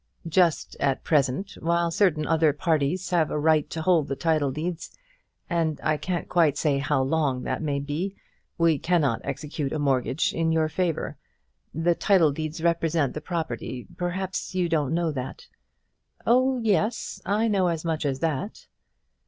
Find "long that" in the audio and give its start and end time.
7.03-7.61